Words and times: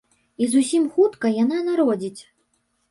І 0.43 0.47
зусім 0.53 0.89
хутка 0.95 1.33
яна 1.43 1.63
народзіць. 1.69 2.21